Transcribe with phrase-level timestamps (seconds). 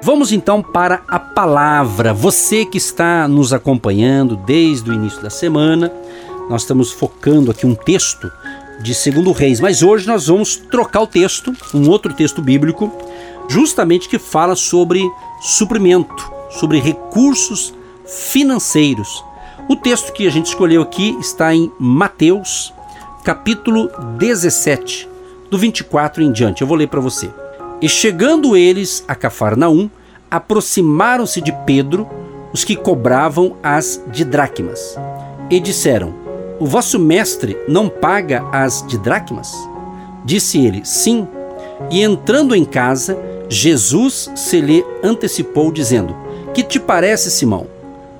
[0.00, 2.14] Vamos então para a palavra.
[2.14, 5.92] Você que está nos acompanhando desde o início da semana,
[6.48, 8.30] nós estamos focando aqui um texto
[8.80, 12.92] de Segundo Reis, mas hoje nós vamos trocar o texto, um outro texto bíblico,
[13.48, 15.02] justamente que fala sobre
[15.40, 17.74] suprimento, sobre recursos
[18.06, 19.24] financeiros.
[19.68, 22.72] O texto que a gente escolheu aqui está em Mateus,
[23.24, 25.08] capítulo 17,
[25.50, 26.62] do 24 em diante.
[26.62, 27.28] Eu vou ler para você.
[27.80, 29.88] E chegando eles a Cafarnaum,
[30.28, 32.08] aproximaram-se de Pedro
[32.52, 34.98] os que cobravam as didracmas,
[35.48, 36.12] e disseram:
[36.58, 39.52] O vosso mestre não paga as didracmas?
[40.24, 41.26] Disse ele: Sim.
[41.90, 43.16] E entrando em casa,
[43.48, 46.16] Jesus se lhe antecipou, dizendo:
[46.52, 47.66] Que te parece, Simão?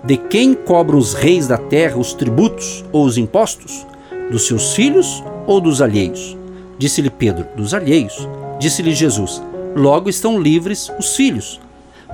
[0.04, 3.84] De quem cobram os reis da terra os tributos ou os impostos?
[4.30, 6.36] Dos seus filhos ou dos alheios?
[6.78, 8.28] Disse-lhe Pedro: Dos alheios.
[8.58, 9.42] Disse-lhe Jesus:
[9.78, 11.60] logo estão livres os filhos.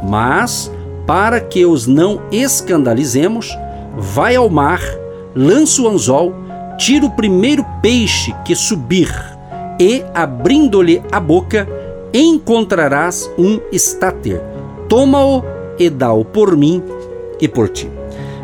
[0.03, 0.71] Mas,
[1.07, 3.57] para que os não escandalizemos,
[3.97, 4.81] vai ao mar,
[5.35, 6.35] lança o anzol,
[6.79, 9.13] tira o primeiro peixe que subir,
[9.81, 11.69] e, abrindo-lhe a boca,
[12.13, 14.41] encontrarás um estáter.
[14.89, 15.43] Toma-o
[15.79, 16.83] e dá-o por mim
[17.41, 17.91] e por ti.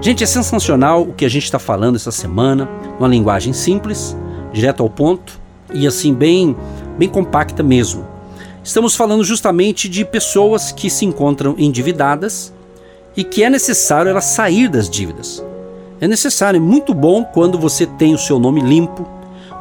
[0.00, 2.68] Gente, é sensacional o que a gente está falando essa semana,
[2.98, 4.16] uma linguagem simples,
[4.52, 5.38] direto ao ponto
[5.72, 6.56] e assim bem,
[6.98, 8.06] bem compacta mesmo.
[8.62, 12.52] Estamos falando justamente de pessoas que se encontram endividadas
[13.16, 15.42] e que é necessário ela sair das dívidas.
[15.98, 19.08] É necessário, é muito bom quando você tem o seu nome limpo,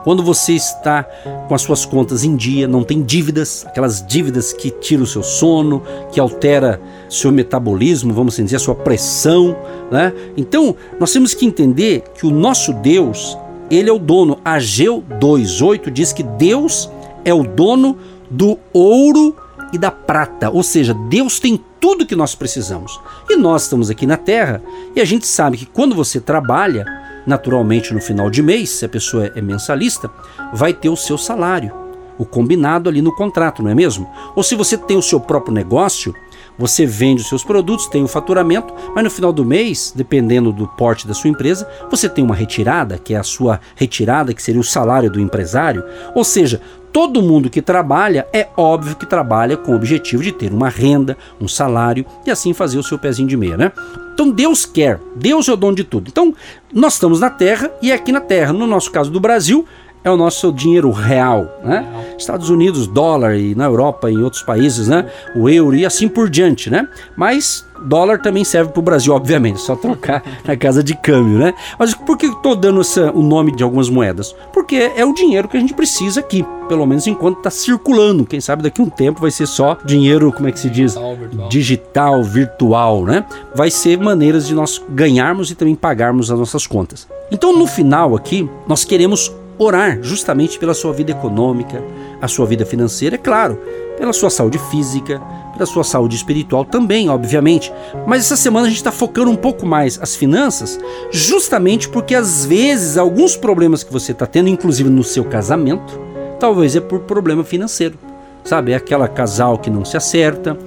[0.03, 1.03] quando você está
[1.47, 5.23] com as suas contas em dia, não tem dívidas, aquelas dívidas que tiram o seu
[5.23, 9.55] sono, que altera seu metabolismo, vamos dizer, a sua pressão,
[9.92, 10.14] né?
[10.38, 13.38] Então, nós temos que entender que o nosso Deus,
[13.70, 14.39] ele é o dono.
[14.43, 16.89] Ageu 2:8 diz que Deus
[17.26, 17.98] é o dono
[18.30, 19.36] do ouro
[19.72, 20.50] e da prata.
[20.50, 23.00] Ou seja, Deus tem tudo que nós precisamos.
[23.30, 24.62] E nós estamos aqui na Terra
[24.95, 26.86] e a gente sabe que quando você trabalha,
[27.26, 30.10] naturalmente no final de mês, se a pessoa é mensalista,
[30.54, 31.72] vai ter o seu salário,
[32.18, 34.10] o combinado ali no contrato, não é mesmo?
[34.36, 36.14] Ou se você tem o seu próprio negócio,
[36.60, 40.68] você vende os seus produtos, tem o faturamento, mas no final do mês, dependendo do
[40.68, 44.60] porte da sua empresa, você tem uma retirada, que é a sua retirada, que seria
[44.60, 45.82] o salário do empresário.
[46.14, 46.60] Ou seja,
[46.92, 51.17] todo mundo que trabalha é óbvio que trabalha com o objetivo de ter uma renda,
[51.39, 53.72] um salário e assim fazer o seu pezinho de meia, né?
[54.14, 56.10] Então Deus quer, Deus é o dono de tudo.
[56.10, 56.36] Então
[56.73, 59.66] nós estamos na Terra e aqui na Terra, no nosso caso do Brasil,
[60.04, 61.86] é o nosso dinheiro real, né?
[62.17, 65.05] Estados Unidos, dólar e na Europa e em outros países, né?
[65.36, 66.87] O euro e assim por diante, né?
[67.15, 71.54] Mas dólar também serve para o Brasil, obviamente, só trocar na casa de câmbio, né?
[71.77, 74.36] Mas por que estou dando essa, o nome de algumas moedas?
[74.54, 78.26] Porque é o dinheiro que a gente precisa aqui, pelo menos enquanto está circulando.
[78.26, 80.93] Quem sabe daqui a um tempo vai ser só dinheiro, como é que se diz?
[80.93, 81.49] Digital virtual.
[81.49, 83.26] Digital, virtual, né?
[83.55, 87.08] Vai ser maneiras de nós ganharmos e também pagarmos as nossas contas.
[87.32, 91.83] Então, no final aqui, nós queremos orar justamente pela sua vida econômica,
[92.21, 93.59] a sua vida financeira, é claro,
[93.97, 95.21] pela sua saúde física,
[95.53, 97.71] pela sua saúde espiritual também, obviamente.
[98.08, 100.80] Mas essa semana a gente está focando um pouco mais as finanças,
[101.11, 105.99] justamente porque às vezes alguns problemas que você está tendo, inclusive no seu casamento,
[106.39, 107.99] talvez é por problema financeiro.
[108.45, 110.58] Sabe, é aquela casal que não se acerta,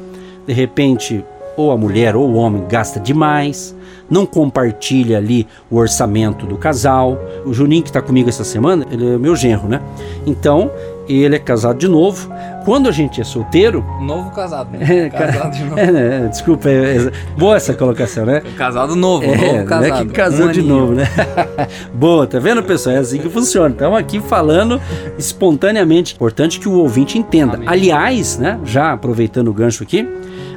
[0.46, 1.24] de repente
[1.56, 3.74] ou a mulher ou o homem gasta demais,
[4.10, 7.18] não compartilha ali o orçamento do casal.
[7.46, 9.80] O Juninho que está comigo essa semana, ele é meu genro, né?
[10.26, 10.70] Então,
[11.08, 12.28] ele é casado de novo.
[12.64, 13.84] Quando a gente é solteiro.
[14.00, 14.78] Novo casado, né?
[14.92, 15.78] É, casado de novo.
[15.82, 16.28] É, né?
[16.28, 18.42] Desculpa, é, é, boa essa colocação, né?
[18.56, 19.88] Casado novo, é, novo casado.
[19.88, 21.08] Não é que casou um de novo, né?
[21.92, 22.96] boa, tá vendo, pessoal?
[22.96, 23.70] É assim que funciona.
[23.70, 24.80] Estamos aqui falando
[25.18, 26.14] espontaneamente.
[26.14, 27.54] Importante que o ouvinte entenda.
[27.54, 27.68] Amém.
[27.68, 28.60] Aliás, né?
[28.64, 30.06] Já aproveitando o gancho aqui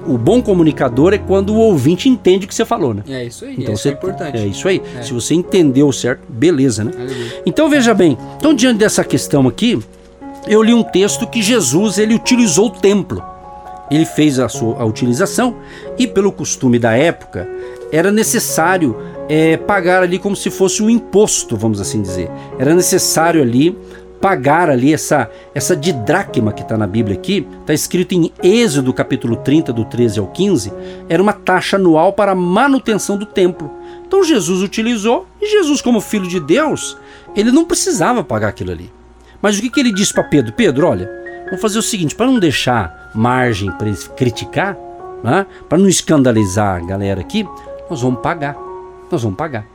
[0.07, 3.03] o bom comunicador é quando o ouvinte entende o que você falou, né?
[3.09, 3.55] É isso aí.
[3.57, 4.37] Então é você, é importante.
[4.37, 4.81] É isso aí.
[4.97, 5.01] É.
[5.01, 6.91] Se você entendeu certo, beleza, né?
[7.45, 8.17] Então veja bem.
[8.37, 9.79] Então diante dessa questão aqui,
[10.47, 13.23] eu li um texto que Jesus ele utilizou o templo.
[13.89, 15.57] Ele fez a sua a utilização
[15.97, 17.47] e pelo costume da época
[17.91, 18.97] era necessário
[19.29, 22.29] é, pagar ali como se fosse um imposto, vamos assim dizer.
[22.57, 23.77] Era necessário ali
[24.19, 29.35] pagar ali essa, essa didracma que está na Bíblia aqui, está escrito em Êxodo capítulo
[29.35, 30.73] 30, do 13 ao 15,
[31.07, 33.69] era uma taxa anual para a manutenção do templo,
[34.07, 36.97] Então Jesus utilizou e Jesus, como filho de Deus,
[37.35, 38.94] ele não precisava pagar aquilo ali.
[39.41, 40.53] Mas o que, que ele disse para Pedro?
[40.53, 41.09] Pedro, olha,
[41.45, 44.77] vamos fazer o seguinte, para não deixar margem para eles criticar,
[45.23, 47.47] né, para não escandalizar a galera aqui,
[47.89, 48.55] nós vamos pagar.
[49.11, 49.65] Nós vamos pagar.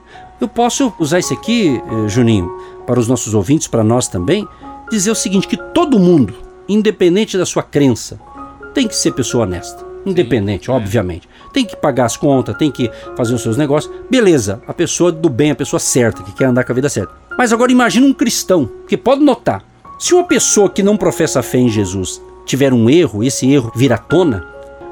[0.40, 2.50] Eu posso usar isso aqui, eh, Juninho,
[2.86, 4.46] para os nossos ouvintes, para nós também,
[4.90, 6.34] dizer o seguinte: que todo mundo,
[6.68, 8.20] independente da sua crença,
[8.74, 9.89] tem que ser pessoa honesta.
[10.04, 10.74] Independente, Sim, é.
[10.74, 11.28] obviamente.
[11.28, 11.52] É.
[11.52, 13.92] Tem que pagar as contas, tem que fazer os seus negócios.
[14.10, 17.12] Beleza, a pessoa do bem, a pessoa certa, que quer andar com a vida certa.
[17.36, 19.62] Mas agora imagina um cristão, que pode notar,
[19.98, 23.98] se uma pessoa que não professa fé em Jesus tiver um erro, esse erro vira
[23.98, 24.44] tona,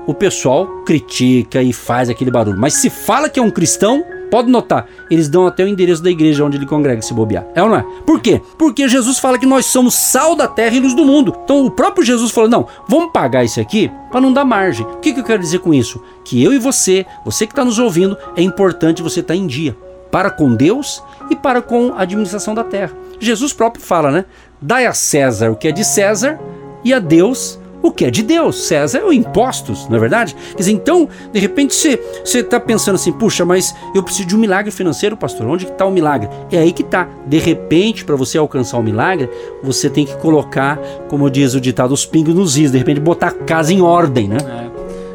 [0.07, 2.59] o pessoal critica e faz aquele barulho.
[2.59, 6.11] Mas se fala que é um cristão, Pode notar, eles dão até o endereço da
[6.11, 7.47] igreja onde ele congrega se bobear.
[7.55, 7.85] É ou não é?
[8.07, 8.41] Por quê?
[8.59, 11.37] Porque Jesus fala que nós somos sal da terra e luz do mundo.
[11.45, 14.87] Então o próprio Jesus falou: não, vamos pagar isso aqui para não dar margem.
[14.87, 16.03] O que, que eu quero dizer com isso?
[16.25, 19.47] Que eu e você, você que está nos ouvindo, é importante você estar tá em
[19.47, 19.77] dia
[20.11, 22.93] para com Deus e para com a administração da terra.
[23.21, 24.25] Jesus próprio fala, né?
[24.61, 26.39] Dai a César o que é de César
[26.85, 28.65] e a Deus o que é de Deus.
[28.65, 30.35] César é o impostos, não é verdade?
[30.53, 34.39] Quer dizer, então, de repente você está pensando assim, puxa, mas eu preciso de um
[34.39, 35.47] milagre financeiro, pastor.
[35.47, 36.29] Onde está o milagre?
[36.51, 37.09] É aí que está.
[37.27, 39.29] De repente, para você alcançar o milagre,
[39.63, 40.79] você tem que colocar,
[41.09, 44.29] como diz o ditado, os pingos nos is, de repente botar a casa em ordem,
[44.29, 44.39] né?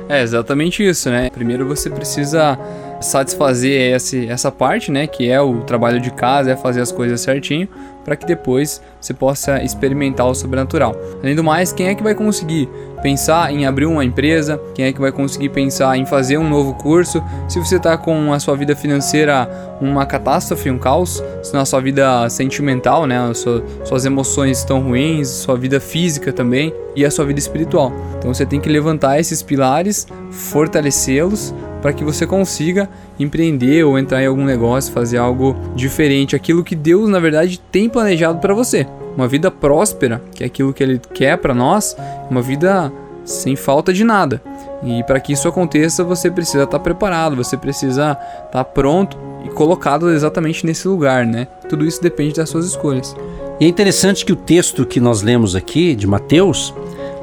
[0.09, 1.29] É, é exatamente isso, né?
[1.29, 2.57] Primeiro você precisa
[3.03, 7.21] satisfazer esse, essa parte, né, que é o trabalho de casa, é fazer as coisas
[7.21, 7.67] certinho,
[8.03, 10.95] para que depois você possa experimentar o sobrenatural.
[11.21, 12.69] Além do mais, quem é que vai conseguir
[13.01, 14.59] pensar em abrir uma empresa?
[14.73, 17.23] Quem é que vai conseguir pensar em fazer um novo curso?
[17.47, 19.49] Se você está com a sua vida financeira
[19.79, 25.27] uma catástrofe, um caos, se na sua vida sentimental, né, sua, suas emoções estão ruins,
[25.27, 27.91] sua vida física também e a sua vida espiritual.
[28.17, 31.53] Então você tem que levantar esses pilares, fortalecê-los
[31.83, 32.89] para que você consiga
[33.19, 37.89] empreender ou entrar em algum negócio, fazer algo diferente, aquilo que Deus na verdade tem
[37.89, 38.87] planejado para você.
[39.17, 41.93] Uma vida próspera, que é aquilo que ele quer para nós,
[42.31, 42.89] uma vida
[43.25, 44.41] sem falta de nada.
[44.81, 49.17] E para que isso aconteça, você precisa estar tá preparado, você precisa estar tá pronto
[49.43, 51.49] e colocado exatamente nesse lugar, né?
[51.67, 53.13] Tudo isso depende das suas escolhas.
[53.59, 56.73] E é interessante que o texto que nós lemos aqui de Mateus,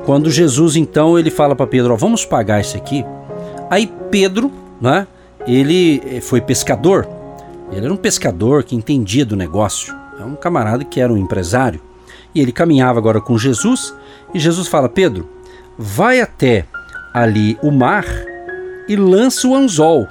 [0.05, 3.07] quando Jesus então ele fala para Pedro, ó, vamos pagar isso aqui,
[3.71, 4.51] Aí Pedro,
[4.81, 5.07] né?
[5.47, 7.09] Ele eh, foi pescador.
[7.71, 9.95] Ele era um pescador que entendia do negócio.
[10.19, 11.81] É um camarada que era um empresário.
[12.35, 13.95] E ele caminhava agora com Jesus.
[14.35, 15.29] E Jesus fala: Pedro,
[15.79, 16.67] vai até
[17.15, 18.05] ali o mar
[18.89, 20.07] e lança o anzol.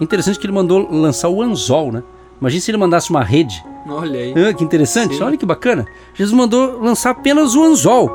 [0.00, 2.02] É interessante que ele mandou lançar o anzol, né?
[2.40, 3.62] Imagina se ele mandasse uma rede.
[3.86, 4.34] Olha aí.
[4.36, 5.22] Ah, que interessante, Sim.
[5.22, 5.84] olha que bacana.
[6.14, 8.08] Jesus mandou lançar apenas o anzol.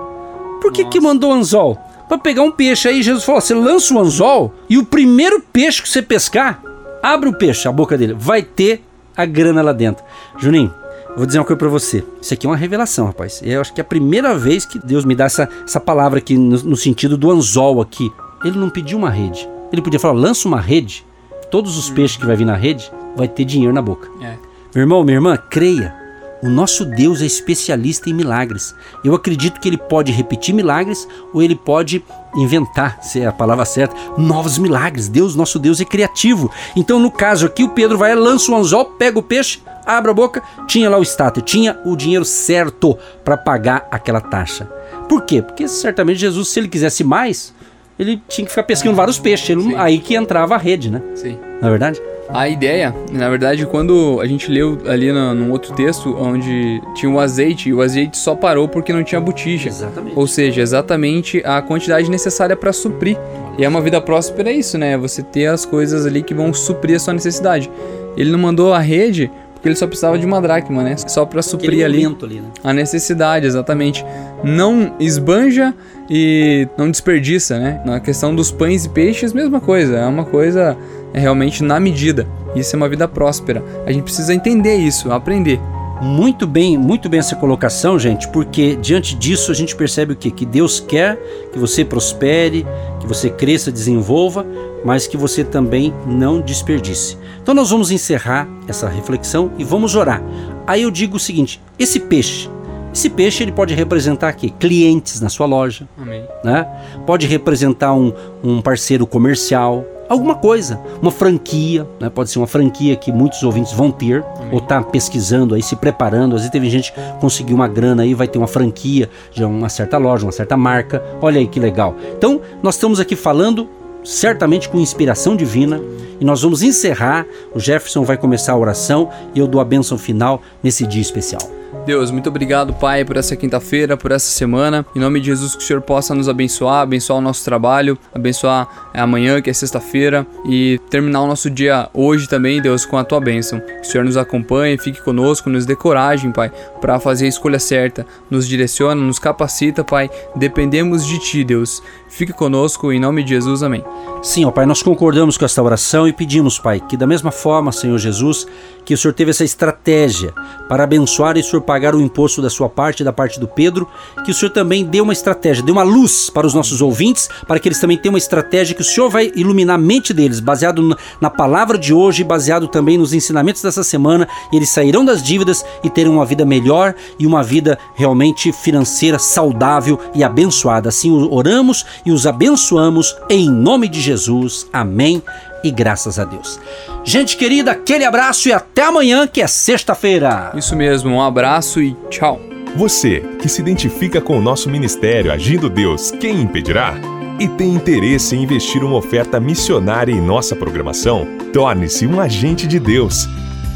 [0.62, 1.78] Por que, que mandou o anzol?
[2.08, 2.88] Para pegar um peixe.
[2.88, 6.62] Aí Jesus falou: você lança o anzol e o primeiro peixe que você pescar,
[7.02, 8.84] abre o peixe, a boca dele, vai ter
[9.16, 10.04] a grana lá dentro.
[10.38, 10.74] Juninho,
[11.16, 12.04] vou dizer uma coisa para você.
[12.22, 13.42] Isso aqui é uma revelação, rapaz.
[13.44, 16.38] Eu acho que é a primeira vez que Deus me dá essa, essa palavra aqui
[16.38, 18.12] no, no sentido do anzol aqui.
[18.44, 19.48] Ele não pediu uma rede.
[19.72, 21.06] Ele podia falar: lança uma rede.
[21.50, 24.10] Todos os peixes que vai vir na rede vai ter dinheiro na boca.
[24.22, 24.36] É.
[24.76, 26.07] Meu irmão, minha irmã, creia
[26.48, 28.74] o nosso Deus é especialista em milagres.
[29.04, 32.04] Eu acredito que ele pode repetir milagres ou ele pode
[32.36, 35.10] inventar, se é a palavra certa, novos milagres.
[35.10, 36.50] Deus, nosso Deus, é criativo.
[36.76, 40.14] Então, no caso aqui, o Pedro vai, lança o anzol, pega o peixe, abre a
[40.14, 44.70] boca, tinha lá o estátua, tinha o dinheiro certo para pagar aquela taxa.
[45.10, 45.42] Por quê?
[45.42, 47.54] Porque certamente Jesus, se ele quisesse mais,
[48.00, 49.50] ele tinha que ficar pescando vários peixes.
[49.50, 51.02] Ele, aí que entrava a rede, né?
[51.16, 51.38] Sim.
[51.62, 52.02] Na é verdade?
[52.30, 57.10] A ideia, na verdade, quando a gente leu ali no, num outro texto, onde tinha
[57.10, 59.70] um azeite, e o azeite só parou porque não tinha botija.
[59.70, 60.14] Exatamente.
[60.18, 63.18] Ou seja, exatamente a quantidade necessária para suprir.
[63.58, 64.98] E é uma vida próspera é isso, né?
[64.98, 67.72] Você ter as coisas ali que vão suprir a sua necessidade.
[68.16, 70.96] Ele não mandou a rede porque ele só precisava de uma dracma, né?
[70.98, 72.48] Só para suprir ali, ali né?
[72.64, 74.06] a necessidade, exatamente.
[74.44, 75.74] Não esbanja
[76.10, 77.82] e não desperdiça, né?
[77.84, 79.98] Na questão dos pães e peixes, mesma coisa.
[79.98, 80.78] É uma coisa
[81.14, 82.28] é realmente na medida.
[82.56, 83.64] Isso é uma vida próspera.
[83.86, 85.60] A gente precisa entender isso, aprender.
[86.02, 90.30] Muito bem, muito bem essa colocação, gente, porque diante disso a gente percebe o quê?
[90.30, 91.18] Que Deus quer
[91.52, 92.68] que você prospere,
[93.00, 94.46] que você cresça, desenvolva,
[94.86, 97.18] mas que você também não desperdice.
[97.42, 100.22] Então nós vamos encerrar essa reflexão e vamos orar.
[100.68, 102.48] Aí eu digo o seguinte: esse peixe,
[102.94, 106.24] esse peixe ele pode representar aqui clientes na sua loja, Amém.
[106.44, 106.68] né?
[107.08, 112.10] Pode representar um, um parceiro comercial, alguma coisa, uma franquia, né?
[112.10, 114.50] pode ser uma franquia que muitos ouvintes vão ter, Amém.
[114.52, 116.36] ou tá pesquisando aí, se preparando.
[116.36, 119.70] Às vezes teve gente que conseguiu uma grana aí, vai ter uma franquia de uma
[119.70, 121.04] certa loja, uma certa marca.
[121.22, 121.96] Olha aí que legal.
[122.18, 123.68] Então, nós estamos aqui falando
[124.04, 125.82] certamente com inspiração divina,
[126.20, 127.26] e nós vamos encerrar.
[127.54, 131.42] O Jefferson vai começar a oração e eu dou a bênção final nesse dia especial.
[131.88, 134.86] Deus, muito obrigado, Pai, por essa quinta-feira, por essa semana.
[134.94, 138.90] Em nome de Jesus, que o Senhor possa nos abençoar, abençoar o nosso trabalho, abençoar
[138.94, 143.22] amanhã, que é sexta-feira, e terminar o nosso dia hoje também, Deus, com a tua
[143.22, 143.62] bênção.
[143.62, 146.52] Que o Senhor nos acompanhe, fique conosco, nos dê coragem, Pai,
[146.82, 148.06] para fazer a escolha certa.
[148.30, 150.12] Nos direciona, nos capacita, Pai.
[150.36, 151.82] Dependemos de Ti, Deus.
[152.10, 153.84] Fique conosco, em nome de Jesus, amém.
[154.22, 157.72] Sim, ó Pai, nós concordamos com esta oração e pedimos, Pai, que da mesma forma,
[157.72, 158.46] Senhor Jesus,
[158.84, 160.34] que o Senhor teve essa estratégia
[160.68, 163.88] para abençoar e Senhor pagar o imposto da sua parte da parte do Pedro,
[164.26, 167.60] que o Senhor também dê uma estratégia, dê uma luz para os nossos ouvintes, para
[167.60, 170.98] que eles também tenham uma estratégia que o Senhor vai iluminar a mente deles, baseado
[171.22, 175.64] na palavra de hoje, baseado também nos ensinamentos dessa semana, e eles sairão das dívidas
[175.84, 180.90] e terão uma vida melhor e uma vida realmente financeira saudável e abençoada.
[180.90, 184.68] Assim oramos e os abençoamos em nome de Jesus.
[184.74, 185.22] Amém
[185.64, 186.60] e graças a Deus.
[187.04, 190.52] Gente querida, aquele abraço e até amanhã, que é sexta-feira.
[190.56, 192.40] Isso mesmo, um abraço e tchau.
[192.76, 196.94] Você que se identifica com o nosso ministério Agindo Deus, quem impedirá?
[197.40, 201.28] E tem interesse em investir uma oferta missionária em nossa programação?
[201.54, 203.28] Torne-se um agente de Deus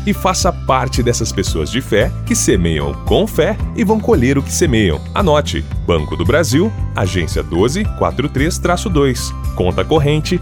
[0.06, 4.44] e faça parte dessas pessoas de fé que semeiam com fé e vão colher o
[4.44, 5.00] que semeiam.
[5.14, 10.42] Anote: Banco do Brasil, agência 1243-2, conta corrente